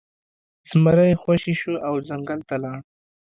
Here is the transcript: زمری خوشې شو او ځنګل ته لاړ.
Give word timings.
زمری 0.69 1.11
خوشې 1.21 1.53
شو 1.61 1.73
او 1.87 1.93
ځنګل 2.07 2.39
ته 2.49 2.55
لاړ. 2.63 2.79